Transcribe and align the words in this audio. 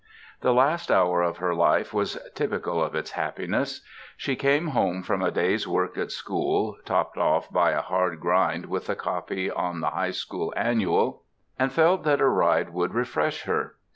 The 0.39 0.51
last 0.51 0.89
hour 0.89 1.21
of 1.21 1.37
her 1.37 1.53
life 1.53 1.93
was 1.93 2.17
typical 2.33 2.83
of 2.83 2.95
its 2.95 3.11
happiness. 3.11 3.85
She 4.17 4.35
came 4.35 4.69
home 4.69 5.03
from 5.03 5.21
a 5.21 5.29
day's 5.29 5.67
work 5.67 5.95
at 5.95 6.11
school, 6.11 6.75
topped 6.85 7.19
off 7.19 7.51
by 7.51 7.69
a 7.69 7.81
hard 7.83 8.19
grind 8.19 8.65
with 8.65 8.87
the 8.87 8.95
copy 8.95 9.51
on 9.51 9.79
the 9.81 9.91
High 9.91 10.09
School 10.09 10.55
Annual, 10.57 11.21
and 11.59 11.71
felt 11.71 12.01
that 12.05 12.19
a 12.19 12.27
ride 12.27 12.71
would 12.71 12.95
refresh 12.95 13.43
her. 13.43 13.75